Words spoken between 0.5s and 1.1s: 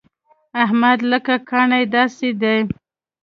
احمد